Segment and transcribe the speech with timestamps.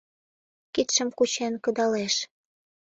[0.73, 2.15] Кидшым кучен кыдалеш